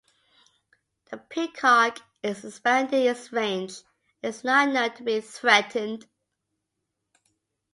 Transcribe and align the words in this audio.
The 1.11 1.19
peacock 1.19 1.99
is 2.23 2.43
expanding 2.43 3.05
its 3.05 3.31
range 3.31 3.83
and 4.23 4.33
is 4.33 4.43
not 4.43 4.69
known 4.69 4.95
to 4.95 5.03
be 5.03 5.21
threatened. 5.21 6.07